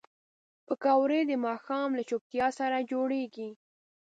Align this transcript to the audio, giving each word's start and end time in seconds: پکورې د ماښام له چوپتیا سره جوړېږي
پکورې 0.65 1.19
د 1.25 1.31
ماښام 1.45 1.89
له 1.97 2.03
چوپتیا 2.09 2.47
سره 2.59 2.85
جوړېږي 2.91 3.49